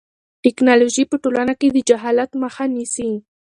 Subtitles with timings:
[0.43, 3.11] ټیکنالوژي په ټولنه کې د جهالت مخه نیسي.